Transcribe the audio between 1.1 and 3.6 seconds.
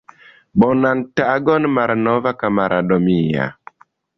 tagon, malnova kamarado mia!